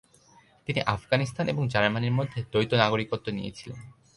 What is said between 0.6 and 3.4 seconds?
তিনি আফগানিস্তান এবং জার্মানির মধ্যে দ্বৈত নাগরিকত্ব